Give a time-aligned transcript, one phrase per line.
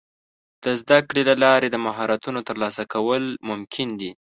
[0.63, 4.11] د زده کړې له لارې د مهارتونو ترلاسه کول ممکن دي.